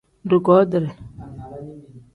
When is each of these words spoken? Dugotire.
Dugotire. 0.29 0.89